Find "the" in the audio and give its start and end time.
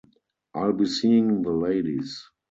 1.43-1.51